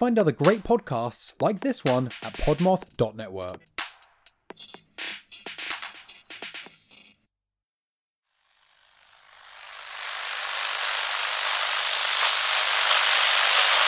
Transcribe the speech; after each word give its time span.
Find 0.00 0.18
other 0.18 0.32
great 0.32 0.60
podcasts 0.62 1.34
like 1.42 1.60
this 1.60 1.84
one 1.84 2.06
at 2.22 2.32
podmoth.network. 2.32 3.60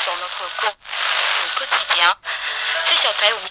dans 0.06 0.16
notre 0.20 0.60
co- 0.60 0.66
au 0.68 1.58
quotidien. 1.58 2.14
C'est 2.84 2.96
ça 2.96 3.12
fait, 3.14 3.32
oui. 3.42 3.50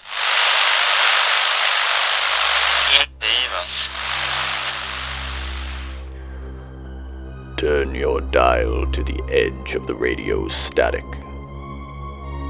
Turn 7.56 7.94
your 7.94 8.20
dial 8.20 8.90
to 8.92 9.02
the 9.04 9.22
edge 9.30 9.74
of 9.74 9.86
the 9.86 9.94
radio 9.94 10.48
static. 10.48 11.04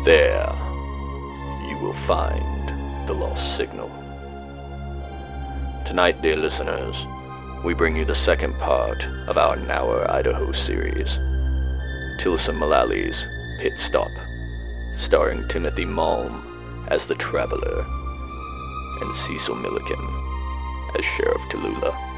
There, 0.04 0.52
you 1.68 1.78
will 1.80 1.94
find 2.08 2.68
the 3.06 3.12
lost 3.12 3.56
signal. 3.56 3.88
Tonight, 5.86 6.20
dear 6.20 6.34
listeners, 6.34 6.96
we 7.64 7.72
bring 7.72 7.96
you 7.96 8.04
the 8.04 8.16
second 8.16 8.52
part 8.54 9.00
of 9.28 9.38
our 9.38 9.54
Nauer, 9.58 10.10
Idaho 10.10 10.50
series, 10.50 11.06
Tilsen 12.20 12.56
Mulalley 12.56 13.14
Pit 13.60 13.74
Stop, 13.78 14.10
starring 14.98 15.46
Timothy 15.46 15.84
Malm 15.84 16.42
as 16.88 17.06
the 17.06 17.14
Traveler 17.14 17.84
and 19.02 19.16
Cecil 19.18 19.54
Milliken 19.54 20.00
as 20.98 21.04
Sheriff 21.04 21.42
Telulah. 21.48 22.11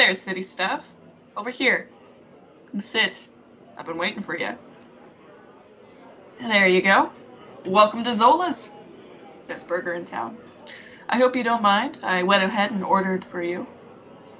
There, 0.00 0.14
city 0.14 0.40
stuff. 0.40 0.82
Over 1.36 1.50
here. 1.50 1.86
Come 2.70 2.80
sit. 2.80 3.28
I've 3.76 3.84
been 3.84 3.98
waiting 3.98 4.22
for 4.22 4.34
you. 4.34 4.56
There 6.40 6.66
you 6.66 6.80
go. 6.80 7.12
Welcome 7.66 8.04
to 8.04 8.14
Zola's. 8.14 8.70
Best 9.46 9.68
burger 9.68 9.92
in 9.92 10.06
town. 10.06 10.38
I 11.06 11.18
hope 11.18 11.36
you 11.36 11.44
don't 11.44 11.60
mind. 11.60 11.98
I 12.02 12.22
went 12.22 12.42
ahead 12.42 12.70
and 12.70 12.82
ordered 12.82 13.26
for 13.26 13.42
you. 13.42 13.66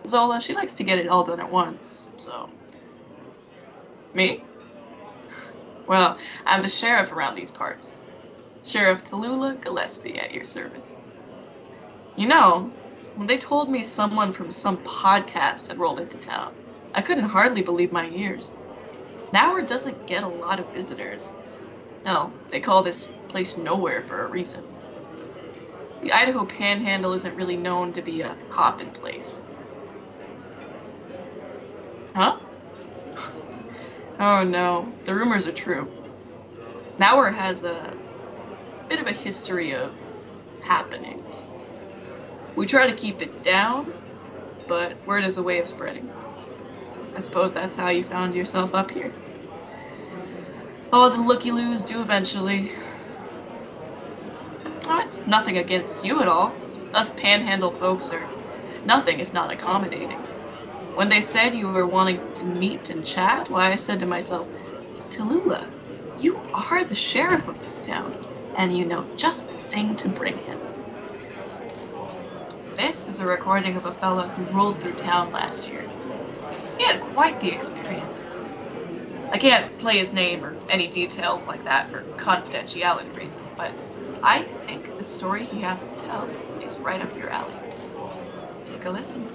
Zola, 0.06 0.40
she 0.40 0.54
likes 0.54 0.72
to 0.76 0.82
get 0.82 0.98
it 0.98 1.08
all 1.08 1.24
done 1.24 1.40
at 1.40 1.52
once, 1.52 2.08
so. 2.16 2.48
Me? 4.14 4.42
Well, 5.86 6.16
I'm 6.46 6.62
the 6.62 6.70
sheriff 6.70 7.12
around 7.12 7.34
these 7.34 7.50
parts. 7.50 7.98
Sheriff 8.64 9.04
Telulah 9.04 9.60
Gillespie 9.60 10.18
at 10.18 10.32
your 10.32 10.44
service. 10.44 10.98
You 12.16 12.28
know, 12.28 12.72
when 13.20 13.26
they 13.26 13.36
told 13.36 13.68
me 13.68 13.82
someone 13.82 14.32
from 14.32 14.50
some 14.50 14.78
podcast 14.78 15.68
had 15.68 15.78
rolled 15.78 16.00
into 16.00 16.16
town, 16.16 16.54
I 16.94 17.02
couldn't 17.02 17.28
hardly 17.28 17.60
believe 17.60 17.92
my 17.92 18.08
ears. 18.08 18.50
Nowhere 19.30 19.60
doesn't 19.60 20.06
get 20.06 20.22
a 20.22 20.26
lot 20.26 20.58
of 20.58 20.72
visitors. 20.72 21.30
No, 22.06 22.32
they 22.48 22.60
call 22.60 22.82
this 22.82 23.08
place 23.28 23.58
nowhere 23.58 24.00
for 24.00 24.24
a 24.24 24.30
reason. 24.30 24.64
The 26.00 26.14
Idaho 26.14 26.46
Panhandle 26.46 27.12
isn't 27.12 27.36
really 27.36 27.58
known 27.58 27.92
to 27.92 28.00
be 28.00 28.22
a 28.22 28.34
hoppin' 28.48 28.88
place. 28.88 29.38
Huh? 32.14 32.38
oh 34.18 34.44
no, 34.44 34.90
the 35.04 35.14
rumors 35.14 35.46
are 35.46 35.52
true. 35.52 35.86
Nauer 36.98 37.30
has 37.30 37.64
a 37.64 37.92
bit 38.88 38.98
of 38.98 39.06
a 39.06 39.12
history 39.12 39.74
of 39.74 39.94
happenings. 40.62 41.49
We 42.54 42.66
try 42.66 42.88
to 42.88 42.96
keep 42.96 43.22
it 43.22 43.42
down, 43.42 43.94
but 44.66 44.98
word 45.06 45.24
is 45.24 45.38
a 45.38 45.42
way 45.42 45.60
of 45.60 45.68
spreading. 45.68 46.10
I 47.16 47.20
suppose 47.20 47.52
that's 47.52 47.76
how 47.76 47.88
you 47.88 48.04
found 48.04 48.34
yourself 48.34 48.74
up 48.74 48.90
here. 48.90 49.14
All 50.92 51.10
the 51.10 51.18
looky 51.18 51.52
loos 51.52 51.84
do 51.84 52.02
eventually. 52.02 52.72
Oh, 54.86 55.00
it's 55.02 55.22
nothing 55.26 55.58
against 55.58 56.04
you 56.04 56.20
at 56.22 56.28
all. 56.28 56.60
Us 56.92 57.12
panhandle 57.12 57.72
folks 57.72 58.10
are 58.12 58.28
nothing 58.84 59.20
if 59.20 59.32
not 59.32 59.52
accommodating. 59.52 60.26
When 60.94 61.08
they 61.08 61.20
said 61.20 61.54
you 61.54 61.68
were 61.68 61.86
wanting 61.86 62.22
to 62.34 62.46
meet 62.46 62.90
and 62.90 63.04
chat, 63.06 63.50
why 63.50 63.70
I 63.72 63.76
said 63.76 64.00
to 64.00 64.06
myself, 64.06 64.48
Telulah, 65.10 65.68
you 66.16 66.42
are 66.52 66.84
the 66.84 66.94
sheriff 66.94 67.48
of 67.48 67.60
this 67.60 67.82
town, 67.82 68.18
and 68.56 68.76
you 68.76 68.86
know 68.86 69.08
just 69.16 69.52
the 69.52 69.58
thing 69.58 69.96
to 69.96 70.08
bring 70.08 70.38
him. 70.38 70.69
This 72.74 73.06
is 73.06 73.20
a 73.20 73.26
recording 73.28 73.76
of 73.76 73.84
a 73.86 73.94
fellow 73.94 74.28
who 74.28 74.44
rolled 74.44 74.80
through 74.82 74.96
town 74.96 75.30
last 75.30 75.68
year. 75.68 75.94
He 76.78 76.86
had 76.86 77.00
quite 77.00 77.40
the 77.40 77.52
experience. 77.52 78.26
I 79.32 79.38
can't 79.38 79.76
play 79.78 79.98
his 79.98 80.12
name 80.12 80.44
or 80.44 80.62
any 80.68 80.86
details 80.88 81.46
like 81.48 81.64
that 81.64 81.90
for 81.90 82.10
confidentiality 82.16 83.12
reasons, 83.12 83.52
but 83.52 83.76
I 84.22 84.44
think 84.44 84.94
the 84.96 85.04
story 85.04 85.46
he 85.46 85.60
has 85.60 85.88
to 85.88 85.96
tell 85.96 86.36
is 86.60 86.80
right 86.84 87.00
up 87.00 87.16
your 87.16 87.30
alley. 87.30 87.64
Take 88.64 88.86
a 88.86 88.90
listen. 88.90 89.30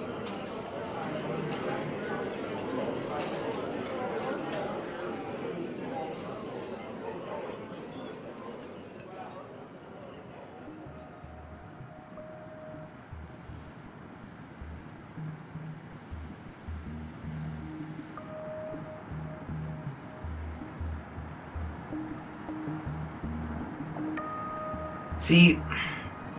See, 25.26 25.58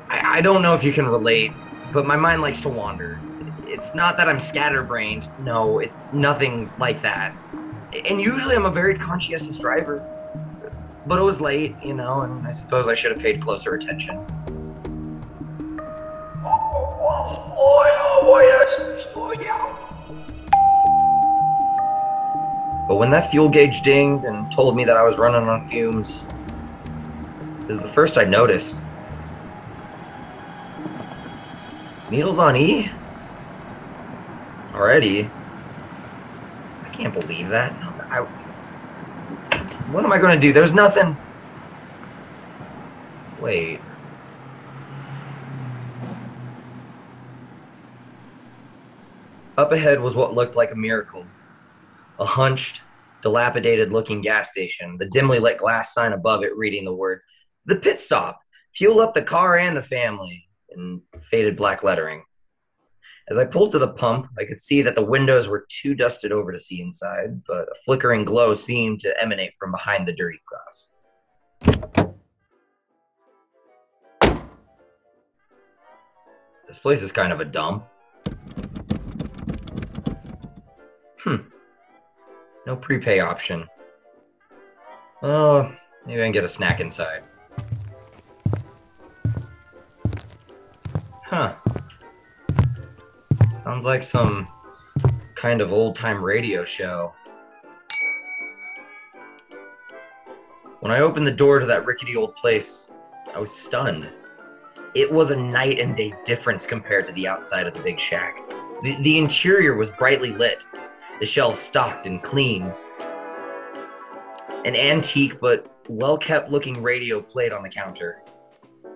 I, 0.08 0.38
I 0.38 0.42
don't 0.42 0.62
know 0.62 0.74
if 0.74 0.82
you 0.82 0.94
can 0.94 1.08
relate, 1.08 1.52
but 1.92 2.06
my 2.06 2.16
mind 2.16 2.42
likes 2.42 2.62
to 2.62 2.70
wander. 2.70 3.20
It's 3.66 3.94
not 3.94 4.16
that 4.16 4.30
I'm 4.30 4.40
scatterbrained. 4.40 5.30
No, 5.44 5.80
it's 5.80 5.94
nothing 6.14 6.72
like 6.80 7.02
that. 7.02 7.36
And 8.06 8.22
usually 8.22 8.56
I'm 8.56 8.66
a 8.66 8.72
very 8.72 8.98
conscientious 8.98 9.60
driver. 9.60 9.98
But 11.06 11.20
it 11.20 11.22
was 11.22 11.42
late, 11.42 11.76
you 11.84 11.96
know, 11.96 12.22
and 12.22 12.48
I 12.48 12.54
suppose 12.54 12.88
I 12.88 12.94
should 12.94 13.12
have 13.12 13.20
paid 13.20 13.42
closer 13.42 13.74
attention. 13.74 14.26
But 22.88 22.96
when 22.96 23.12
that 23.12 23.32
fuel 23.32 23.50
gauge 23.50 23.82
dinged 23.82 24.24
and 24.24 24.50
told 24.54 24.78
me 24.78 24.86
that 24.86 24.96
I 24.96 25.04
was 25.04 25.18
running 25.18 25.50
on 25.50 25.68
fumes, 25.70 26.24
was 27.68 27.80
the 27.80 27.88
first 27.90 28.18
I 28.18 28.24
noticed. 28.24 28.80
Needles 32.10 32.40
on 32.40 32.56
E? 32.56 32.90
Already? 34.74 35.30
I 36.84 36.90
can't 36.94 37.14
believe 37.14 37.50
that. 37.50 37.74
I, 38.10 38.22
what 39.92 40.06
am 40.06 40.12
I 40.12 40.18
going 40.18 40.34
to 40.34 40.40
do? 40.40 40.54
There's 40.54 40.74
nothing. 40.74 41.18
Wait. 43.42 43.82
Up 49.58 49.72
ahead 49.72 50.00
was 50.00 50.16
what 50.16 50.34
looked 50.34 50.56
like 50.56 50.72
a 50.72 50.76
miracle. 50.76 51.26
A 52.20 52.26
hunched, 52.26 52.82
dilapidated 53.22 53.92
looking 53.92 54.22
gas 54.22 54.52
station, 54.52 54.98
the 54.98 55.06
dimly 55.06 55.40
lit 55.40 55.58
glass 55.58 55.94
sign 55.94 56.14
above 56.14 56.44
it 56.44 56.56
reading 56.56 56.86
the 56.86 56.94
words, 56.94 57.26
The 57.68 57.76
Pit 57.76 58.00
Stop! 58.00 58.40
Fuel 58.76 59.02
up 59.02 59.14
the 59.14 59.22
car 59.22 59.58
and 59.58 59.76
the 59.76 59.84
family, 59.84 60.48
in 60.70 61.02
faded 61.30 61.58
black 61.58 61.84
lettering. 61.84 62.24
As 63.30 63.38
I 63.38 63.44
pulled 63.44 63.74
to 63.74 63.80
the 63.80 63.90
pump, 63.90 64.28
I 64.40 64.46
could 64.46 64.64
see 64.64 64.82
that 64.84 64.96
the 64.96 65.04
windows 65.04 65.50
were 65.50 65.66
too 65.68 65.94
dusted 65.94 66.32
over 66.32 66.54
to 66.54 66.60
see 66.62 66.82
inside, 66.82 67.44
but 67.46 67.68
a 67.68 67.76
flickering 67.84 68.24
glow 68.24 68.54
seemed 68.54 69.02
to 69.02 69.22
emanate 69.22 69.52
from 69.60 69.72
behind 69.72 70.08
the 70.08 70.14
dirty 70.14 70.40
glass. 70.48 70.94
This 76.70 76.80
place 76.80 77.02
is 77.02 77.12
kind 77.12 77.34
of 77.34 77.42
a 77.42 77.46
dump. 77.46 77.86
Hmm. 81.22 81.36
No 82.66 82.78
prepay 82.78 83.20
option. 83.20 83.68
Oh, 85.22 85.70
maybe 86.06 86.22
I 86.22 86.26
can 86.26 86.32
get 86.32 86.46
a 86.46 86.48
snack 86.48 86.80
inside. 86.80 87.24
Huh. 91.30 91.56
Sounds 93.66 93.84
like 93.84 94.02
some 94.02 94.48
kind 95.36 95.60
of 95.60 95.74
old 95.74 95.94
time 95.94 96.24
radio 96.24 96.64
show. 96.64 97.14
When 100.80 100.90
I 100.90 101.02
opened 101.02 101.28
the 101.28 101.32
door 101.32 101.60
to 101.60 101.66
that 101.66 101.86
rickety 101.86 102.16
old 102.16 102.34
place, 102.36 102.92
I 103.36 103.40
was 103.40 103.52
stunned. 103.52 104.08
It 104.96 105.12
was 105.12 105.32
a 105.32 105.36
night 105.36 105.82
and 105.82 105.98
day 105.98 106.14
difference 106.24 106.66
compared 106.66 107.08
to 107.08 107.14
the 107.14 107.28
outside 107.28 107.68
of 107.68 107.74
the 107.74 107.82
big 107.82 108.00
shack. 108.00 108.38
The, 108.82 108.96
the 109.02 109.18
interior 109.18 109.76
was 109.76 109.90
brightly 109.90 110.32
lit, 110.32 110.66
the 111.20 111.26
shelves 111.26 111.60
stocked 111.60 112.08
and 112.08 112.24
clean. 112.24 112.72
An 114.64 114.78
antique 114.78 115.42
but 115.42 115.70
well 115.90 116.18
kept 116.18 116.52
looking 116.52 116.82
radio 116.82 117.22
played 117.22 117.52
on 117.52 117.64
the 117.64 117.70
counter. 117.70 118.24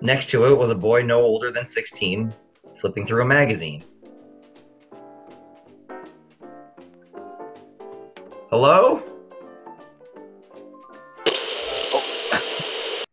Next 0.02 0.32
to 0.32 0.46
it 0.46 0.58
was 0.58 0.72
a 0.72 0.76
boy 0.76 1.04
no 1.04 1.22
older 1.22 1.52
than 1.52 1.66
16, 1.66 2.34
flipping 2.80 3.06
through 3.06 3.22
a 3.22 3.26
magazine. 3.26 3.84
Hello? 8.50 9.04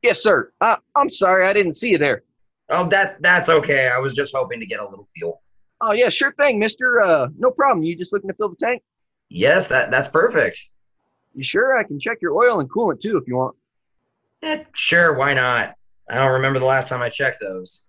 Yes, 0.03 0.23
sir. 0.23 0.51
Uh, 0.63 0.77
I'm 0.97 1.11
sorry, 1.11 1.47
I 1.47 1.53
didn't 1.53 1.77
see 1.77 1.91
you 1.91 1.99
there. 1.99 2.23
Oh, 2.71 2.89
that 2.89 3.21
that's 3.21 3.49
okay. 3.49 3.89
I 3.89 3.99
was 3.99 4.15
just 4.15 4.35
hoping 4.35 4.59
to 4.61 4.67
get 4.67 4.81
a 4.81 4.85
little 4.89 5.09
fuel. 5.15 5.43
Oh 5.81 5.93
yeah, 5.93 6.09
sure 6.09 6.33
thing, 6.33 6.59
Mister. 6.59 7.01
Uh, 7.01 7.29
no 7.39 7.51
problem. 7.51 7.85
You 7.85 7.97
just 7.97 8.13
looking 8.13 8.29
to 8.29 8.35
fill 8.35 8.51
the 8.51 8.57
tank? 8.57 8.83
Yes, 9.29 9.69
that 9.69 9.91
that's 9.91 10.09
perfect. 10.09 10.61
You 11.35 11.43
sure? 11.43 11.79
I 11.79 11.85
can 11.85 11.99
check 11.99 12.19
your 12.21 12.35
oil 12.35 12.61
and 12.61 12.71
coolant 12.71 13.01
too 13.01 13.17
if 13.17 13.29
you 13.29 13.37
want. 13.37 13.57
Eh, 14.43 14.65
sure, 14.75 15.15
why 15.15 15.35
not? 15.35 15.78
I 16.11 16.15
don't 16.15 16.33
remember 16.33 16.59
the 16.59 16.65
last 16.65 16.89
time 16.89 17.03
I 17.03 17.11
checked 17.11 17.41
those. 17.41 17.85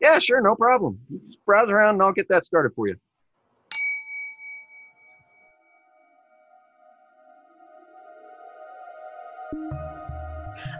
Yeah, 0.00 0.18
sure, 0.20 0.40
no 0.40 0.54
problem. 0.54 1.00
Just 1.26 1.44
browse 1.44 1.68
around 1.68 1.94
and 1.94 2.02
I'll 2.02 2.12
get 2.12 2.28
that 2.28 2.46
started 2.46 2.72
for 2.74 2.86
you. 2.86 2.96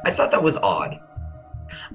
I 0.04 0.12
thought 0.12 0.30
that 0.30 0.42
was 0.42 0.56
odd. 0.56 1.00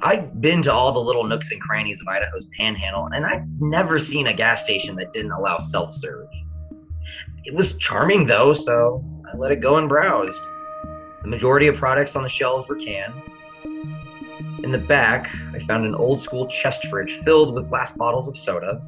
I've 0.01 0.39
been 0.41 0.61
to 0.63 0.73
all 0.73 0.91
the 0.91 0.99
little 0.99 1.23
nooks 1.23 1.51
and 1.51 1.61
crannies 1.61 2.01
of 2.01 2.07
Idaho's 2.07 2.47
panhandle, 2.57 3.07
and 3.13 3.25
I've 3.25 3.47
never 3.59 3.97
seen 3.97 4.27
a 4.27 4.33
gas 4.33 4.63
station 4.63 4.95
that 4.97 5.13
didn't 5.13 5.31
allow 5.31 5.57
self 5.57 5.93
serve. 5.93 6.27
It 7.45 7.55
was 7.55 7.77
charming 7.77 8.27
though, 8.27 8.53
so 8.53 9.03
I 9.31 9.35
let 9.37 9.51
it 9.51 9.61
go 9.61 9.77
and 9.77 9.89
browsed. 9.89 10.43
The 11.21 11.27
majority 11.27 11.67
of 11.67 11.75
products 11.75 12.15
on 12.15 12.23
the 12.23 12.29
shelves 12.29 12.67
were 12.67 12.75
canned. 12.75 13.13
In 14.63 14.71
the 14.71 14.77
back, 14.77 15.29
I 15.53 15.59
found 15.65 15.85
an 15.85 15.93
old 15.93 16.21
school 16.21 16.47
chest 16.47 16.87
fridge 16.87 17.19
filled 17.25 17.53
with 17.53 17.67
glass 17.67 17.97
bottles 17.97 18.29
of 18.29 18.37
soda, 18.37 18.81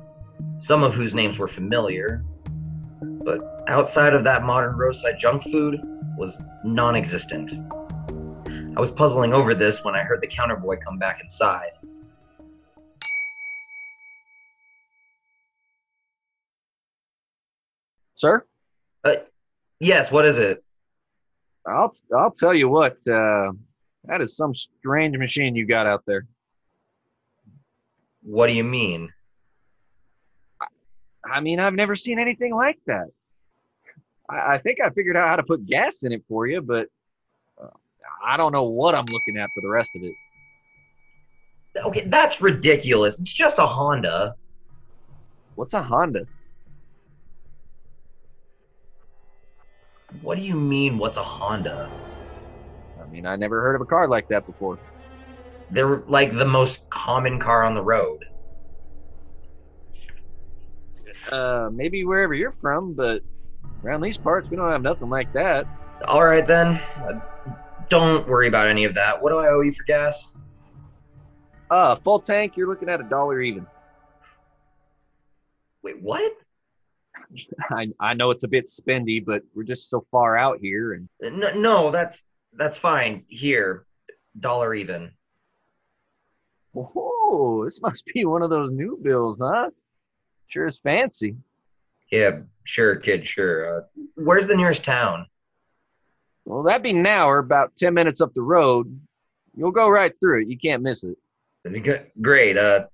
some 0.58 0.84
of 0.84 0.94
whose 0.94 1.14
names 1.14 1.38
were 1.38 1.50
familiar. 1.50 2.24
But 3.02 3.42
outside 3.68 4.14
of 4.14 4.24
that 4.24 4.44
modern 4.44 4.78
roadside 4.78 5.20
junk 5.20 5.44
food 5.44 5.82
was 6.18 6.42
non 6.64 6.96
existent. 6.96 7.52
I 8.78 8.80
was 8.80 8.90
puzzling 8.90 9.34
over 9.34 9.54
this 9.54 9.84
when 9.84 9.96
I 9.96 10.04
heard 10.04 10.22
the 10.22 10.28
counter 10.28 10.56
boy 10.56 10.78
come 10.78 10.98
back 10.98 11.20
inside. 11.22 11.72
Sir, 18.16 18.46
Hey. 19.04 19.24
Yes, 19.82 20.10
what 20.10 20.26
is 20.26 20.38
it? 20.38 20.64
I'll 21.68 21.94
I'll 22.16 22.32
tell 22.32 22.54
you 22.54 22.70
what. 22.70 22.96
Uh, 23.06 23.52
that 24.08 24.22
is 24.22 24.36
some 24.36 24.54
strange 24.56 25.18
machine 25.18 25.56
you 25.56 25.66
got 25.66 25.86
out 25.86 26.04
there. 26.06 26.26
What 28.22 28.48
do 28.48 28.54
you 28.54 28.64
mean? 28.64 29.10
I 31.30 31.40
mean, 31.40 31.60
I've 31.60 31.74
never 31.74 31.96
seen 31.96 32.20
anything 32.20 32.54
like 32.54 32.80
that. 32.86 33.08
I, 34.30 34.54
I 34.54 34.58
think 34.60 34.80
I 34.82 34.90
figured 34.90 35.18
out 35.18 35.28
how 35.28 35.36
to 35.36 35.44
put 35.44 35.66
gas 35.66 36.04
in 36.04 36.12
it 36.12 36.24
for 36.28 36.48
you, 36.48 36.62
but 36.62 36.88
uh, 37.62 37.68
I 38.24 38.38
don't 38.38 38.52
know 38.52 38.64
what 38.64 38.96
I'm 38.96 39.06
looking 39.06 39.38
at 39.38 39.50
for 39.54 39.62
the 39.62 39.70
rest 39.70 39.90
of 39.96 40.04
it. 40.04 40.14
Okay, 41.78 42.08
that's 42.08 42.42
ridiculous. 42.42 43.20
It's 43.20 43.34
just 43.34 43.60
a 43.60 43.66
Honda. 43.66 44.36
What's 45.56 45.74
a 45.74 45.82
Honda? 45.82 46.26
What 50.22 50.38
do 50.38 50.44
you 50.44 50.56
mean, 50.56 50.98
what's 50.98 51.18
a 51.18 51.24
Honda? 51.24 51.90
I 53.16 53.18
mean, 53.18 53.26
I 53.26 53.38
never 53.38 53.62
heard 53.62 53.76
of 53.76 53.82
a 53.82 53.86
car 53.86 54.10
like 54.10 54.28
that 54.28 54.46
before. 54.46 54.78
They're 55.72 56.04
like 56.08 56.38
the 56.38 56.46
most 56.46 56.90
common 56.90 57.40
car 57.40 57.64
on 57.64 57.74
the 57.74 57.82
road. 57.82 58.26
Uh, 61.32 61.70
maybe 61.72 62.04
wherever 62.04 62.34
you're 62.34 62.56
from, 62.60 62.94
but 62.94 63.22
around 63.86 64.02
these 64.02 64.18
parts, 64.18 64.50
we 64.50 64.58
don't 64.58 64.70
have 64.70 64.82
nothing 64.82 65.10
like 65.10 65.32
that. 65.32 65.66
All 66.10 66.26
right, 66.26 66.46
then. 66.46 66.76
Uh, 66.98 67.22
don't 67.88 68.28
worry 68.28 68.50
about 68.50 68.68
any 68.68 68.84
of 68.84 68.94
that. 68.96 69.22
What 69.22 69.30
do 69.30 69.38
I 69.38 69.48
owe 69.48 69.62
you 69.62 69.72
for 69.72 69.84
gas? 69.86 70.36
Uh, 71.72 71.96
full 71.96 72.20
tank, 72.20 72.58
you're 72.58 72.68
looking 72.68 72.90
at 72.90 73.00
a 73.00 73.04
dollar 73.04 73.42
even. 73.42 73.66
Wait, 75.84 76.02
what? 76.02 76.34
I 77.72 77.88
I 77.98 78.14
know 78.14 78.32
it's 78.32 78.44
a 78.44 78.50
bit 78.50 78.66
spendy, 78.66 79.24
but 79.24 79.42
we're 79.54 79.64
just 79.64 79.90
so 79.90 80.06
far 80.12 80.36
out 80.36 80.60
here, 80.60 80.94
and 80.94 81.08
No, 81.40 81.54
no, 81.54 81.92
that's 81.92 82.28
that's 82.56 82.78
fine. 82.78 83.24
Here, 83.28 83.86
dollar 84.40 84.74
even. 84.74 85.12
oh, 86.76 87.64
this 87.66 87.82
must 87.82 88.06
be 88.06 88.26
one 88.26 88.42
of 88.42 88.50
those 88.50 88.72
new 88.72 89.00
bills, 89.02 89.40
huh? 89.42 89.70
Sure 90.48 90.68
is 90.68 90.78
fancy. 90.78 91.36
Yeah, 92.12 92.40
sure, 92.64 92.96
kid, 92.98 93.28
sure. 93.28 93.78
Uh, 93.78 93.82
where's 94.16 94.48
the 94.48 94.56
nearest 94.56 94.84
town? 94.84 95.26
Well, 96.46 96.64
that'd 96.64 96.84
be 96.84 96.94
Nauer 96.94 97.40
about 97.40 97.76
ten 97.78 97.94
minutes 97.94 98.22
up 98.22 98.34
the 98.34 98.42
road. 98.42 99.00
You'll 99.56 99.72
go 99.72 99.90
right 99.90 100.14
through 100.20 100.42
it. 100.44 100.48
You 100.48 100.58
can't 100.58 100.84
miss 100.84 101.04
it. 101.04 101.18
Great. 102.22 102.58
Uh, 102.58 102.86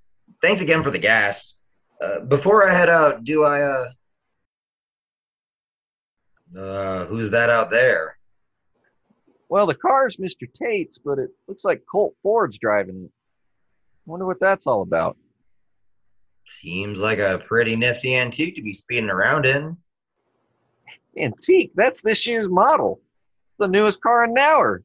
thanks 0.42 0.62
again 0.62 0.84
for 0.84 0.92
the 0.92 1.00
gas. 1.00 1.60
Uh, 2.02 2.20
before 2.20 2.68
I 2.68 2.74
head 2.74 2.90
out, 2.90 3.24
do 3.24 3.44
I 3.44 3.62
uh, 3.62 3.90
uh, 6.58 7.06
who's 7.06 7.30
that 7.32 7.50
out 7.50 7.70
there? 7.70 8.18
Well, 9.52 9.68
the 9.68 9.76
car's 9.76 10.16
Mr. 10.16 10.48
Tate's, 10.54 10.98
but 10.98 11.20
it 11.20 11.30
looks 11.46 11.66
like 11.66 11.84
Colt 11.92 12.16
Ford's 12.24 12.58
driving 12.58 13.04
it. 13.04 13.12
Wonder 14.06 14.26
what 14.26 14.40
that's 14.40 14.66
all 14.66 14.82
about. 14.82 15.18
Seems 16.48 17.02
like 17.02 17.20
a 17.20 17.44
pretty 17.46 17.76
nifty 17.76 18.16
antique 18.16 18.56
to 18.56 18.62
be 18.62 18.72
speeding 18.72 19.10
around 19.10 19.46
in. 19.46 19.76
Antique. 21.18 21.74
That's 21.76 22.00
this 22.00 22.26
year's 22.26 22.48
model. 22.50 23.02
The 23.60 23.68
newest 23.68 24.00
car 24.00 24.24
in 24.24 24.34
Nauer. 24.34 24.84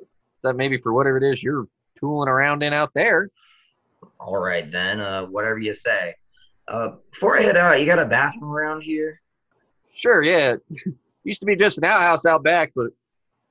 Is 0.00 0.06
that 0.42 0.56
maybe 0.56 0.78
for 0.78 0.92
whatever 0.92 1.18
it 1.18 1.32
is 1.32 1.40
you're 1.40 1.68
tooling 2.00 2.28
around 2.28 2.64
in 2.64 2.72
out 2.72 2.90
there? 2.92 3.30
All 4.18 4.36
right 4.36 4.68
then, 4.68 5.00
uh, 5.00 5.26
whatever 5.26 5.60
you 5.60 5.74
say. 5.74 6.16
Uh, 6.66 6.96
before 7.12 7.38
I 7.38 7.42
head 7.42 7.56
out, 7.56 7.78
you 7.78 7.86
got 7.86 8.00
a 8.00 8.04
bathroom 8.04 8.50
around 8.50 8.80
here? 8.80 9.20
Sure, 9.94 10.24
yeah. 10.24 10.56
Used 11.22 11.38
to 11.38 11.46
be 11.46 11.54
just 11.54 11.78
an 11.78 11.84
outhouse 11.84 12.26
out 12.26 12.42
back, 12.42 12.72
but 12.74 12.90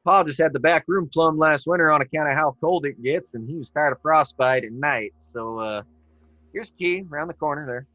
Pa 0.05 0.23
just 0.23 0.39
had 0.39 0.53
the 0.53 0.59
back 0.59 0.85
room 0.87 1.09
plumbed 1.11 1.39
last 1.39 1.67
winter 1.67 1.91
on 1.91 2.01
account 2.01 2.29
of 2.29 2.35
how 2.35 2.55
cold 2.61 2.85
it 2.85 3.01
gets, 3.03 3.33
and 3.33 3.47
he 3.49 3.57
was 3.57 3.69
tired 3.69 3.91
of 3.91 4.01
frostbite 4.01 4.63
at 4.63 4.71
night. 4.71 5.13
So 5.33 5.59
uh, 5.59 5.81
here's 6.53 6.71
the 6.71 6.77
key 6.77 7.05
around 7.11 7.27
the 7.27 7.33
corner 7.33 7.65
there. 7.65 7.85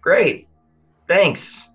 Great. 0.00 0.48
Thanks. 1.06 1.68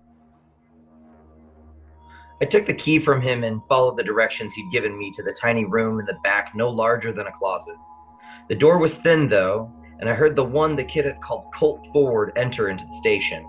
I 2.40 2.44
took 2.44 2.66
the 2.66 2.74
key 2.74 2.98
from 2.98 3.20
him 3.20 3.42
and 3.42 3.64
followed 3.66 3.96
the 3.96 4.04
directions 4.04 4.54
he'd 4.54 4.70
given 4.70 4.96
me 4.96 5.10
to 5.12 5.22
the 5.22 5.32
tiny 5.32 5.64
room 5.64 5.98
in 5.98 6.06
the 6.06 6.18
back, 6.22 6.54
no 6.54 6.68
larger 6.68 7.12
than 7.12 7.26
a 7.26 7.32
closet. 7.32 7.74
The 8.48 8.54
door 8.54 8.78
was 8.78 8.96
thin, 8.96 9.28
though, 9.28 9.72
and 9.98 10.08
I 10.08 10.14
heard 10.14 10.36
the 10.36 10.44
one 10.44 10.76
the 10.76 10.84
kid 10.84 11.04
had 11.04 11.20
called 11.20 11.52
Colt 11.52 11.88
Ford 11.92 12.32
enter 12.36 12.68
into 12.68 12.84
the 12.84 12.92
station. 12.92 13.44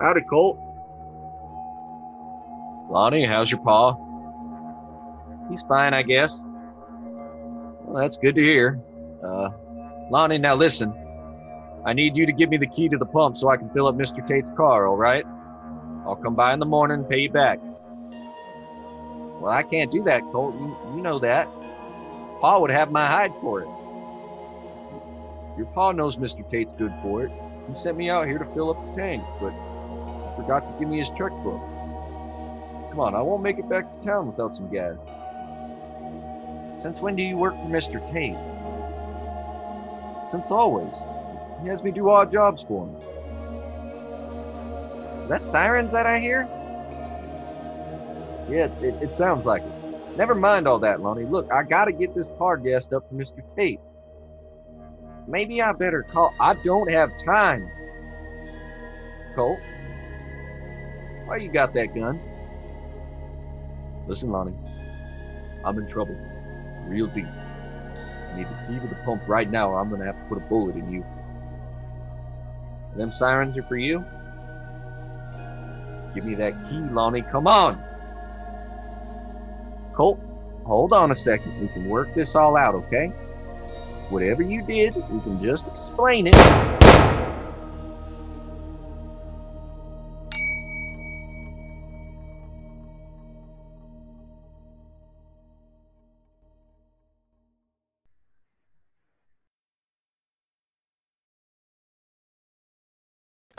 Howdy, 0.00 0.20
Colt. 0.22 0.58
Lonnie, 2.88 3.24
how's 3.24 3.50
your 3.50 3.60
pa? 3.60 3.96
He's 5.50 5.62
fine, 5.62 5.92
I 5.92 6.02
guess. 6.02 6.40
Well, 7.82 7.94
that's 7.94 8.16
good 8.16 8.36
to 8.36 8.40
hear. 8.40 8.80
Uh, 9.22 9.50
Lonnie, 10.10 10.38
now 10.38 10.54
listen. 10.54 10.92
I 11.84 11.92
need 11.92 12.16
you 12.16 12.26
to 12.26 12.32
give 12.32 12.48
me 12.48 12.58
the 12.58 12.66
key 12.66 12.88
to 12.88 12.96
the 12.96 13.06
pump 13.06 13.38
so 13.38 13.48
I 13.48 13.56
can 13.56 13.70
fill 13.70 13.88
up 13.88 13.96
Mr. 13.96 14.26
Tate's 14.26 14.50
car, 14.56 14.86
all 14.86 14.96
right? 14.96 15.24
I'll 16.06 16.16
come 16.16 16.34
by 16.34 16.52
in 16.52 16.60
the 16.60 16.66
morning 16.66 17.00
and 17.00 17.08
pay 17.08 17.18
you 17.18 17.30
back. 17.30 17.58
Well, 19.40 19.50
I 19.50 19.62
can't 19.64 19.90
do 19.90 20.04
that, 20.04 20.22
Colt. 20.32 20.54
You, 20.54 20.76
you 20.94 21.02
know 21.02 21.18
that. 21.18 21.48
Pa 22.40 22.58
would 22.58 22.70
have 22.70 22.92
my 22.92 23.06
hide 23.06 23.32
for 23.40 23.62
it. 23.62 23.68
Your 25.56 25.66
pa 25.74 25.90
knows 25.90 26.16
Mr. 26.16 26.48
Tate's 26.48 26.74
good 26.76 26.92
for 27.02 27.24
it. 27.24 27.32
He 27.68 27.74
sent 27.74 27.96
me 27.96 28.10
out 28.10 28.26
here 28.26 28.38
to 28.38 28.44
fill 28.54 28.70
up 28.70 28.94
the 28.94 29.02
tank, 29.02 29.24
but 29.40 29.52
forgot 30.48 30.72
to 30.72 30.78
give 30.78 30.88
me 30.88 30.98
his 30.98 31.10
checkbook. 31.10 31.60
Come 32.88 33.00
on, 33.00 33.14
I 33.14 33.20
won't 33.20 33.42
make 33.42 33.58
it 33.58 33.68
back 33.68 33.92
to 33.92 33.98
town 33.98 34.28
without 34.28 34.56
some 34.56 34.70
gas. 34.70 34.96
Since 36.80 37.00
when 37.00 37.16
do 37.16 37.22
you 37.22 37.36
work 37.36 37.52
for 37.52 37.66
Mr. 37.66 38.00
Tate? 38.10 38.32
Since 40.30 40.46
always. 40.48 40.90
He 41.62 41.68
has 41.68 41.82
me 41.82 41.90
do 41.90 42.08
odd 42.08 42.32
jobs 42.32 42.64
for 42.66 42.86
him. 42.86 42.96
Is 45.24 45.28
that 45.28 45.44
sirens 45.44 45.92
that 45.92 46.06
I 46.06 46.18
hear? 46.18 46.48
Yeah, 48.48 48.70
it, 48.80 48.94
it 49.02 49.12
sounds 49.12 49.44
like 49.44 49.60
it. 49.60 50.16
Never 50.16 50.34
mind 50.34 50.66
all 50.66 50.78
that, 50.78 51.02
Lonnie. 51.02 51.26
Look, 51.26 51.52
I 51.52 51.62
gotta 51.62 51.92
get 51.92 52.14
this 52.14 52.28
car 52.38 52.56
gassed 52.56 52.94
up 52.94 53.06
for 53.06 53.16
Mr. 53.16 53.42
Tate. 53.54 53.80
Maybe 55.26 55.60
I 55.60 55.72
better 55.72 56.04
call. 56.04 56.32
I 56.40 56.54
don't 56.64 56.90
have 56.90 57.10
time. 57.22 57.68
Colt, 59.34 59.58
why 61.28 61.36
you 61.36 61.50
got 61.50 61.74
that 61.74 61.94
gun? 61.94 62.18
Listen, 64.06 64.30
Lonnie, 64.30 64.54
I'm 65.62 65.78
in 65.78 65.86
trouble. 65.86 66.16
Real 66.86 67.06
deep. 67.06 67.26
I 67.26 68.36
need 68.36 68.46
the 68.46 68.66
key 68.66 68.80
to 68.80 68.86
the 68.86 68.98
pump 69.04 69.22
right 69.28 69.50
now, 69.50 69.70
or 69.70 69.78
I'm 69.78 69.90
gonna 69.90 70.06
have 70.06 70.16
to 70.16 70.24
put 70.24 70.38
a 70.38 70.40
bullet 70.40 70.76
in 70.76 70.90
you. 70.90 71.04
Them 72.96 73.12
sirens 73.12 73.58
are 73.58 73.62
for 73.62 73.76
you? 73.76 74.02
Give 76.14 76.24
me 76.24 76.34
that 76.36 76.54
key, 76.70 76.78
Lonnie. 76.78 77.20
Come 77.20 77.46
on! 77.46 77.82
Colt, 79.92 80.18
hold 80.64 80.94
on 80.94 81.12
a 81.12 81.16
second. 81.16 81.60
We 81.60 81.68
can 81.68 81.90
work 81.90 82.14
this 82.14 82.34
all 82.34 82.56
out, 82.56 82.74
okay? 82.74 83.08
Whatever 84.08 84.42
you 84.42 84.62
did, 84.62 84.96
we 84.96 85.20
can 85.20 85.42
just 85.42 85.66
explain 85.66 86.26
it. 86.26 86.87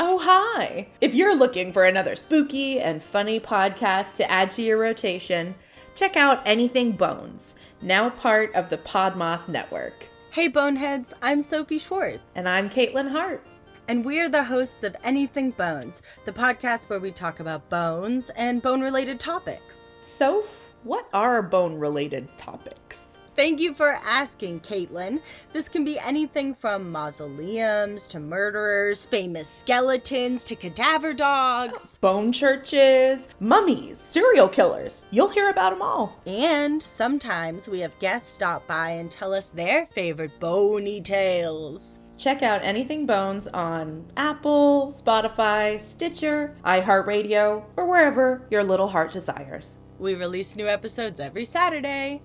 Oh, 0.01 0.17
hi! 0.17 0.87
If 1.01 1.13
you're 1.13 1.35
looking 1.35 1.73
for 1.73 1.83
another 1.83 2.15
spooky 2.15 2.79
and 2.79 3.03
funny 3.03 3.37
podcast 3.37 4.15
to 4.15 4.31
add 4.31 4.49
to 4.51 4.61
your 4.61 4.77
rotation, 4.77 5.55
check 5.93 6.15
out 6.15 6.41
Anything 6.45 6.93
Bones, 6.93 7.55
now 7.81 8.09
part 8.09 8.55
of 8.55 8.69
the 8.69 8.77
Podmoth 8.77 9.49
Network. 9.49 10.05
Hey 10.31 10.47
Boneheads, 10.47 11.13
I'm 11.21 11.43
Sophie 11.43 11.79
Schwartz. 11.79 12.37
And 12.37 12.47
I'm 12.47 12.69
Caitlin 12.69 13.11
Hart. 13.11 13.45
And 13.89 14.05
we're 14.05 14.29
the 14.29 14.45
hosts 14.45 14.85
of 14.85 14.95
Anything 15.03 15.51
Bones, 15.51 16.01
the 16.23 16.31
podcast 16.31 16.89
where 16.89 17.01
we 17.01 17.11
talk 17.11 17.41
about 17.41 17.69
bones 17.69 18.29
and 18.37 18.61
bone 18.61 18.79
related 18.79 19.19
topics. 19.19 19.89
Soph, 19.99 20.75
what 20.83 21.09
are 21.11 21.41
bone 21.41 21.77
related 21.77 22.29
topics? 22.37 23.08
Thank 23.39 23.61
you 23.61 23.73
for 23.73 23.97
asking, 24.03 24.59
Caitlin. 24.59 25.21
This 25.53 25.69
can 25.69 25.85
be 25.85 25.97
anything 25.97 26.53
from 26.53 26.91
mausoleums 26.91 28.05
to 28.07 28.19
murderers, 28.19 29.05
famous 29.05 29.47
skeletons 29.47 30.43
to 30.43 30.57
cadaver 30.57 31.13
dogs, 31.13 31.97
bone 32.01 32.33
churches, 32.33 33.29
mummies, 33.39 33.97
serial 33.97 34.49
killers. 34.49 35.05
You'll 35.11 35.29
hear 35.29 35.49
about 35.49 35.69
them 35.69 35.81
all. 35.81 36.21
And 36.27 36.83
sometimes 36.83 37.69
we 37.69 37.79
have 37.79 37.97
guests 37.99 38.33
stop 38.33 38.67
by 38.67 38.89
and 38.89 39.09
tell 39.09 39.33
us 39.33 39.51
their 39.51 39.85
favorite 39.85 40.37
bony 40.41 40.99
tales. 40.99 41.99
Check 42.17 42.43
out 42.43 42.61
Anything 42.61 43.05
Bones 43.05 43.47
on 43.47 44.05
Apple, 44.17 44.87
Spotify, 44.87 45.79
Stitcher, 45.79 46.57
iHeartRadio, 46.65 47.63
or 47.77 47.89
wherever 47.89 48.45
your 48.51 48.65
little 48.65 48.89
heart 48.89 49.13
desires. 49.13 49.79
We 49.97 50.15
release 50.15 50.57
new 50.57 50.67
episodes 50.67 51.21
every 51.21 51.45
Saturday. 51.45 52.21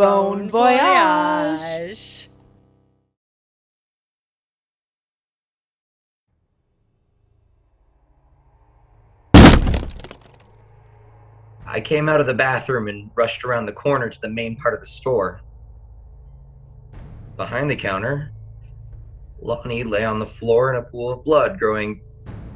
Bon 0.00 0.48
voyage. 0.48 2.30
I 11.66 11.82
came 11.84 12.08
out 12.08 12.22
of 12.22 12.26
the 12.26 12.32
bathroom 12.32 12.88
and 12.88 13.10
rushed 13.14 13.44
around 13.44 13.66
the 13.66 13.72
corner 13.72 14.08
to 14.08 14.20
the 14.22 14.30
main 14.30 14.56
part 14.56 14.72
of 14.72 14.80
the 14.80 14.86
store. 14.86 15.42
Behind 17.36 17.70
the 17.70 17.76
counter, 17.76 18.32
Lonnie 19.42 19.84
lay 19.84 20.06
on 20.06 20.18
the 20.18 20.24
floor 20.24 20.72
in 20.72 20.80
a 20.80 20.82
pool 20.82 21.12
of 21.12 21.24
blood, 21.24 21.58
growing 21.58 22.00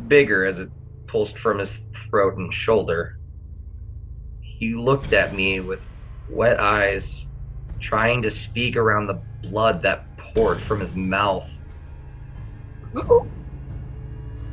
bigger 0.08 0.46
as 0.46 0.60
it 0.60 0.70
pulsed 1.06 1.38
from 1.38 1.58
his 1.58 1.88
throat 2.08 2.38
and 2.38 2.54
shoulder. 2.54 3.18
He 4.40 4.74
looked 4.74 5.12
at 5.12 5.34
me 5.34 5.60
with 5.60 5.80
wet 6.30 6.58
eyes, 6.58 7.26
trying 7.84 8.22
to 8.22 8.30
speak 8.30 8.76
around 8.76 9.06
the 9.06 9.20
blood 9.42 9.82
that 9.82 10.04
poured 10.16 10.58
from 10.58 10.80
his 10.80 10.94
mouth. 10.94 11.46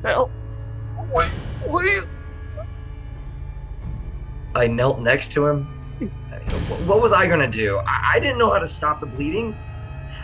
Help! 0.03 0.29
Wait, 1.13 1.31
please! 1.65 2.03
I 4.53 4.67
knelt 4.67 4.99
next 4.99 5.31
to 5.31 5.47
him. 5.47 5.63
What 6.85 7.01
was 7.01 7.13
I 7.13 7.25
gonna 7.25 7.49
do? 7.49 7.79
I 7.87 8.19
didn't 8.19 8.37
know 8.37 8.51
how 8.51 8.59
to 8.59 8.67
stop 8.67 8.99
the 8.99 9.05
bleeding. 9.05 9.55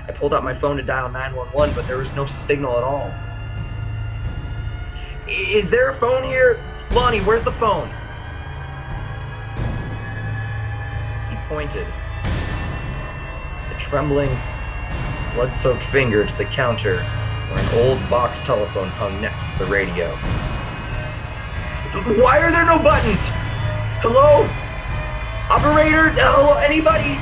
I 0.05 0.11
pulled 0.11 0.33
out 0.33 0.43
my 0.43 0.53
phone 0.53 0.75
to 0.75 0.83
dial 0.83 1.07
911, 1.07 1.75
but 1.75 1.87
there 1.87 1.97
was 1.97 2.11
no 2.11 2.25
signal 2.25 2.77
at 2.77 2.83
all. 2.83 3.09
Is 5.29 5.69
there 5.69 5.91
a 5.91 5.95
phone 5.95 6.23
here? 6.23 6.59
Lonnie, 6.91 7.21
where's 7.21 7.43
the 7.43 7.53
phone? 7.53 7.89
He 11.29 11.37
pointed. 11.47 11.87
Trembling, 13.89 14.29
blood 15.33 15.55
soaked 15.55 15.85
finger 15.85 16.25
to 16.25 16.37
the 16.37 16.43
counter 16.43 17.03
where 17.03 17.59
an 17.59 17.79
old 17.79 18.09
box 18.09 18.41
telephone 18.41 18.89
hung 18.89 19.21
next 19.21 19.39
to 19.53 19.63
the 19.63 19.71
radio. 19.71 20.13
Why 22.21 22.39
are 22.39 22.51
there 22.51 22.65
no 22.65 22.77
buttons? 22.79 23.29
Hello? 24.03 24.43
Operator? 25.49 26.09
Hello? 26.09 26.55
Anybody? 26.55 27.17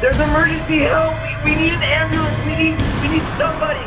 There's 0.00 0.18
emergency 0.18 0.78
help! 0.78 1.12
We, 1.44 1.50
we 1.50 1.60
need 1.60 1.74
an 1.74 1.82
ambulance! 1.82 2.38
We 2.46 2.56
need 2.56 2.76
we 3.02 3.08
need 3.18 3.28
somebody! 3.36 3.84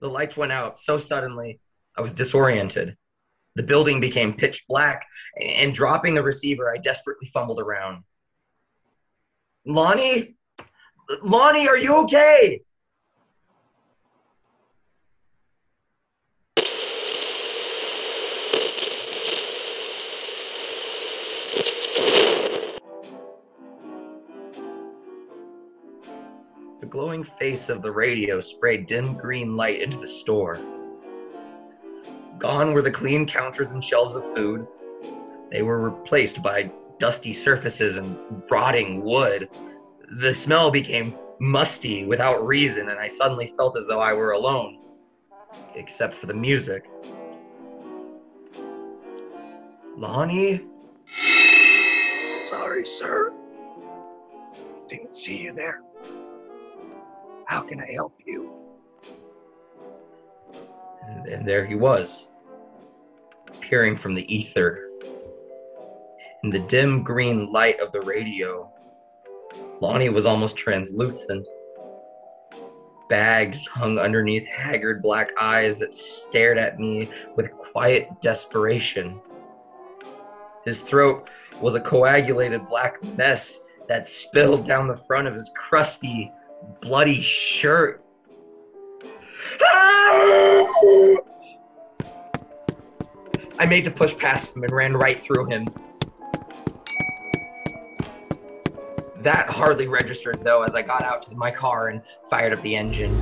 The 0.00 0.08
lights 0.08 0.36
went 0.36 0.50
out 0.50 0.80
so 0.80 0.98
suddenly, 0.98 1.60
I 1.96 2.00
was 2.00 2.14
disoriented. 2.14 2.96
The 3.56 3.62
building 3.62 4.00
became 4.00 4.32
pitch 4.32 4.64
black, 4.68 5.04
and 5.40 5.74
dropping 5.74 6.14
the 6.14 6.22
receiver, 6.22 6.72
I 6.72 6.78
desperately 6.78 7.28
fumbled 7.34 7.60
around. 7.60 8.04
Lonnie? 9.66 10.36
Lonnie, 11.22 11.68
are 11.68 11.76
you 11.76 11.96
okay? 11.96 12.62
The 26.80 26.86
glowing 26.86 27.24
face 27.38 27.68
of 27.68 27.82
the 27.82 27.90
radio 27.90 28.40
sprayed 28.40 28.86
dim 28.86 29.16
green 29.16 29.56
light 29.56 29.82
into 29.82 29.98
the 29.98 30.08
store. 30.08 30.58
Gone 32.40 32.72
were 32.72 32.80
the 32.80 32.90
clean 32.90 33.26
counters 33.26 33.72
and 33.72 33.84
shelves 33.84 34.16
of 34.16 34.24
food. 34.34 34.66
They 35.50 35.60
were 35.60 35.78
replaced 35.78 36.42
by 36.42 36.72
dusty 36.98 37.34
surfaces 37.34 37.98
and 37.98 38.16
rotting 38.50 39.02
wood. 39.04 39.50
The 40.18 40.32
smell 40.32 40.70
became 40.70 41.14
musty 41.38 42.06
without 42.06 42.46
reason, 42.46 42.88
and 42.88 42.98
I 42.98 43.08
suddenly 43.08 43.52
felt 43.58 43.76
as 43.76 43.86
though 43.86 44.00
I 44.00 44.14
were 44.14 44.32
alone, 44.32 44.78
except 45.74 46.14
for 46.14 46.26
the 46.26 46.34
music. 46.34 46.88
Lonnie? 49.98 50.64
Sorry, 52.44 52.86
sir. 52.86 53.34
Didn't 54.88 55.14
see 55.14 55.36
you 55.36 55.52
there. 55.52 55.82
How 57.44 57.60
can 57.60 57.80
I 57.80 57.92
help 57.92 58.14
you? 58.24 58.69
And, 61.10 61.26
and 61.26 61.48
there 61.48 61.66
he 61.66 61.74
was, 61.74 62.28
appearing 63.48 63.98
from 63.98 64.14
the 64.14 64.34
ether. 64.34 64.88
In 66.42 66.50
the 66.50 66.58
dim 66.58 67.02
green 67.02 67.52
light 67.52 67.78
of 67.80 67.92
the 67.92 68.00
radio, 68.00 68.70
Lonnie 69.80 70.08
was 70.08 70.26
almost 70.26 70.56
translucent. 70.56 71.46
Bags 73.08 73.66
hung 73.66 73.98
underneath 73.98 74.46
haggard 74.46 75.02
black 75.02 75.30
eyes 75.40 75.78
that 75.78 75.92
stared 75.92 76.58
at 76.58 76.78
me 76.78 77.10
with 77.36 77.50
quiet 77.50 78.08
desperation. 78.22 79.20
His 80.64 80.80
throat 80.80 81.28
was 81.60 81.74
a 81.74 81.80
coagulated 81.80 82.68
black 82.68 83.02
mess 83.02 83.60
that 83.88 84.08
spilled 84.08 84.66
down 84.66 84.86
the 84.86 84.96
front 84.96 85.26
of 85.26 85.34
his 85.34 85.50
crusty, 85.56 86.32
bloody 86.80 87.20
shirt. 87.20 88.04
I 93.58 93.66
made 93.66 93.84
to 93.84 93.90
push 93.90 94.16
past 94.16 94.56
him 94.56 94.64
and 94.64 94.72
ran 94.72 94.94
right 94.94 95.20
through 95.20 95.46
him. 95.46 95.68
That 99.16 99.50
hardly 99.50 99.86
registered, 99.86 100.42
though, 100.42 100.62
as 100.62 100.74
I 100.74 100.80
got 100.80 101.02
out 101.02 101.22
to 101.24 101.34
my 101.34 101.50
car 101.50 101.88
and 101.88 102.00
fired 102.30 102.54
up 102.54 102.62
the 102.62 102.74
engine. 102.74 103.12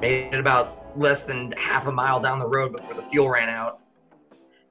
Made 0.00 0.34
it 0.34 0.40
about 0.40 0.98
less 0.98 1.24
than 1.24 1.52
half 1.52 1.86
a 1.86 1.92
mile 1.92 2.20
down 2.20 2.38
the 2.38 2.46
road 2.46 2.72
before 2.72 2.92
the 2.94 3.02
fuel 3.04 3.30
ran 3.30 3.48
out. 3.48 3.80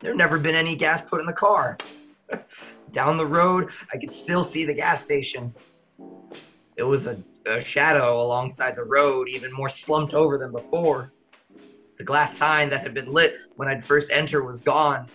There 0.01 0.13
never 0.13 0.38
been 0.38 0.56
any 0.56 0.75
gas 0.75 1.04
put 1.04 1.20
in 1.20 1.25
the 1.25 1.34
car. 1.34 1.78
down 2.94 3.18
the 3.18 3.26
road, 3.26 3.70
I 3.94 3.98
could 3.98 4.14
still 4.14 4.44
see 4.44 4.66
the 4.66 4.74
gas 4.74 5.04
station. 5.04 5.54
It 6.76 6.84
was 6.84 7.06
a, 7.06 7.22
a 7.46 7.62
shadow 7.62 8.22
alongside 8.22 8.76
the 8.76 8.84
road, 8.84 9.28
even 9.30 9.52
more 9.54 9.70
slumped 9.70 10.14
over 10.14 10.38
than 10.38 10.52
before. 10.52 11.12
The 11.98 12.04
glass 12.04 12.38
sign 12.38 12.70
that 12.72 12.82
had 12.82 12.94
been 12.94 13.12
lit 13.12 13.36
when 13.56 13.68
I'd 13.68 13.86
first 13.86 14.12
entered 14.12 14.44
was 14.44 14.62
gone. 14.62 15.08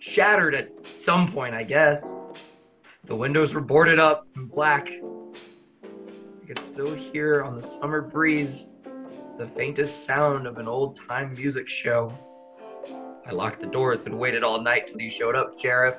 Shattered 0.00 0.54
at 0.54 0.70
some 0.98 1.30
point, 1.30 1.54
I 1.54 1.62
guess. 1.62 2.16
The 3.04 3.14
windows 3.14 3.54
were 3.54 3.60
boarded 3.60 4.00
up 4.00 4.26
and 4.34 4.50
black. 4.50 4.88
I 4.88 6.46
could 6.46 6.64
still 6.64 6.94
hear 6.94 7.42
on 7.42 7.60
the 7.60 7.66
summer 7.66 8.00
breeze 8.00 8.68
the 9.38 9.46
faintest 9.56 10.04
sound 10.04 10.46
of 10.46 10.58
an 10.58 10.68
old 10.68 10.96
time 10.96 11.34
music 11.34 11.68
show. 11.68 12.12
I 13.26 13.30
locked 13.30 13.60
the 13.60 13.66
doors 13.66 14.00
and 14.06 14.18
waited 14.18 14.42
all 14.42 14.60
night 14.60 14.88
till 14.88 15.00
you 15.00 15.10
showed 15.10 15.36
up, 15.36 15.58
Sheriff. 15.58 15.96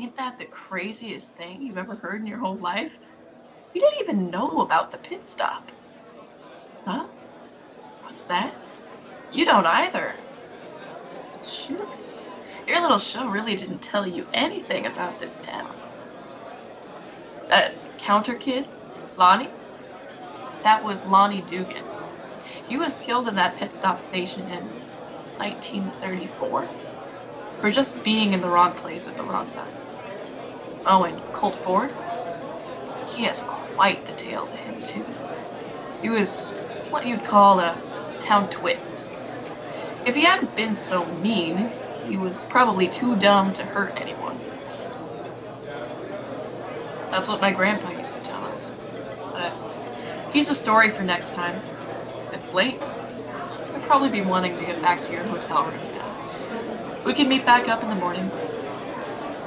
Ain't 0.00 0.16
that 0.16 0.38
the 0.38 0.46
craziest 0.46 1.36
thing 1.36 1.60
you've 1.60 1.76
ever 1.76 1.94
heard 1.94 2.22
in 2.22 2.26
your 2.26 2.38
whole 2.38 2.56
life? 2.56 2.98
You 3.74 3.82
didn't 3.82 4.00
even 4.00 4.30
know 4.30 4.62
about 4.62 4.88
the 4.88 4.96
pit 4.96 5.26
stop. 5.26 5.70
Huh? 6.86 7.04
What's 8.04 8.24
that? 8.24 8.54
You 9.30 9.44
don't 9.44 9.66
either. 9.66 10.14
Shoot. 11.44 12.08
Your 12.66 12.80
little 12.80 12.98
show 12.98 13.26
really 13.26 13.56
didn't 13.56 13.82
tell 13.82 14.06
you 14.06 14.26
anything 14.32 14.86
about 14.86 15.18
this 15.18 15.42
town. 15.42 15.70
That 17.48 17.74
counter 17.98 18.36
kid, 18.36 18.66
Lonnie? 19.18 19.50
That 20.62 20.82
was 20.82 21.04
Lonnie 21.04 21.42
Dugan. 21.42 21.84
He 22.70 22.78
was 22.78 23.00
killed 23.00 23.28
in 23.28 23.34
that 23.34 23.58
pit 23.58 23.74
stop 23.74 24.00
station 24.00 24.48
in 24.48 24.62
1934 25.36 26.68
for 27.60 27.70
just 27.70 28.02
being 28.02 28.32
in 28.32 28.40
the 28.40 28.48
wrong 28.48 28.72
place 28.72 29.06
at 29.06 29.18
the 29.18 29.24
wrong 29.24 29.50
time. 29.50 29.89
Oh, 30.86 31.04
and 31.04 31.20
Colt 31.34 31.56
Ford? 31.56 31.92
He 33.14 33.24
has 33.24 33.42
quite 33.42 34.06
the 34.06 34.12
tale 34.12 34.46
to 34.46 34.56
him, 34.56 34.82
too. 34.82 35.04
He 36.02 36.08
was 36.08 36.50
what 36.90 37.06
you'd 37.06 37.24
call 37.24 37.60
a 37.60 37.76
town 38.20 38.48
twit. 38.50 38.78
If 40.06 40.14
he 40.14 40.22
hadn't 40.22 40.56
been 40.56 40.74
so 40.74 41.04
mean, 41.04 41.70
he 42.08 42.16
was 42.16 42.44
probably 42.44 42.88
too 42.88 43.16
dumb 43.16 43.52
to 43.54 43.62
hurt 43.62 43.92
anyone. 43.96 44.38
That's 47.10 47.28
what 47.28 47.40
my 47.40 47.52
grandpa 47.52 47.90
used 47.98 48.14
to 48.14 48.22
tell 48.22 48.44
us. 48.46 48.72
But 49.32 49.52
he's 50.32 50.48
a 50.48 50.54
story 50.54 50.90
for 50.90 51.02
next 51.02 51.34
time. 51.34 51.60
It's 52.32 52.54
late. 52.54 52.80
I'll 52.80 53.80
probably 53.80 54.08
be 54.08 54.22
wanting 54.22 54.56
to 54.56 54.64
get 54.64 54.80
back 54.80 55.02
to 55.02 55.12
your 55.12 55.24
hotel 55.24 55.64
room 55.64 55.74
now. 55.92 57.02
We 57.04 57.12
can 57.14 57.28
meet 57.28 57.44
back 57.44 57.68
up 57.68 57.82
in 57.82 57.88
the 57.88 57.94
morning. 57.96 58.30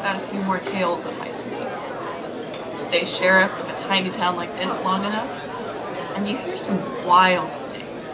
Got 0.04 0.18
a 0.18 0.20
few 0.20 0.42
more 0.42 0.58
tales 0.58 1.06
up 1.06 1.18
my 1.18 1.32
sleeve. 1.32 1.66
Stay 2.76 3.06
sheriff 3.06 3.58
of 3.58 3.70
a 3.70 3.76
tiny 3.78 4.10
town 4.10 4.36
like 4.36 4.54
this 4.58 4.84
long 4.84 5.06
enough, 5.06 5.30
and 6.18 6.28
you 6.28 6.36
hear 6.36 6.58
some 6.58 6.78
wild 7.06 7.50
things. 7.72 8.12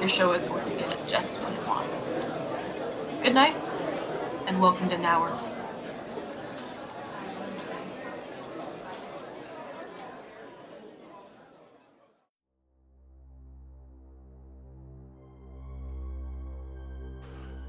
Your 0.00 0.08
show 0.08 0.32
is 0.32 0.44
going 0.44 0.64
to 0.70 0.74
get 0.74 0.90
it 0.90 0.98
just 1.06 1.36
what 1.42 1.52
it 1.52 1.68
wants. 1.68 2.02
Good 3.22 3.34
night, 3.34 3.54
and 4.46 4.58
welcome 4.58 4.88
to 4.88 4.96
Nauer. 4.96 5.49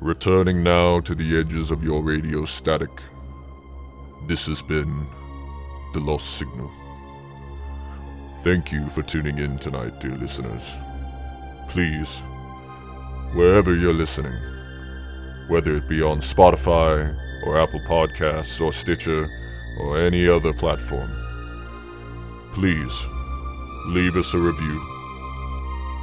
Returning 0.01 0.63
now 0.63 0.99
to 1.01 1.13
the 1.13 1.37
edges 1.37 1.69
of 1.69 1.83
your 1.83 2.01
radio 2.01 2.43
static. 2.43 2.89
This 4.25 4.47
has 4.47 4.59
been 4.59 5.05
The 5.93 5.99
Lost 5.99 6.39
Signal. 6.39 6.71
Thank 8.43 8.71
you 8.71 8.89
for 8.89 9.03
tuning 9.03 9.37
in 9.37 9.59
tonight, 9.59 9.99
dear 10.01 10.15
listeners. 10.15 10.75
Please, 11.67 12.21
wherever 13.35 13.75
you're 13.75 13.93
listening, 13.93 14.33
whether 15.49 15.75
it 15.75 15.87
be 15.87 16.01
on 16.01 16.17
Spotify 16.17 17.15
or 17.45 17.59
Apple 17.59 17.81
Podcasts 17.81 18.59
or 18.59 18.73
Stitcher 18.73 19.29
or 19.81 19.99
any 19.99 20.27
other 20.27 20.51
platform, 20.51 21.11
please 22.53 23.05
leave 23.89 24.15
us 24.15 24.33
a 24.33 24.39
review. 24.39 24.81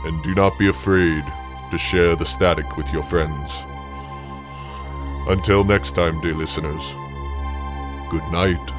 And 0.04 0.22
do 0.22 0.36
not 0.36 0.56
be 0.56 0.68
afraid 0.68 1.24
to 1.72 1.78
share 1.78 2.14
the 2.14 2.26
static 2.26 2.76
with 2.76 2.86
your 2.92 3.02
friends. 3.02 3.60
Until 5.28 5.62
next 5.62 5.92
time, 5.92 6.18
dear 6.22 6.32
listeners, 6.32 6.94
good 8.10 8.24
night. 8.32 8.77